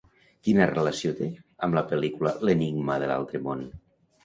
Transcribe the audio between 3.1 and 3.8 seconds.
l'altre món?